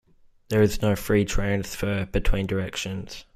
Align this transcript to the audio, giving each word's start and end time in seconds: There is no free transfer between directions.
There 0.49 0.63
is 0.63 0.81
no 0.81 0.95
free 0.95 1.25
transfer 1.25 2.07
between 2.07 2.47
directions. 2.47 3.23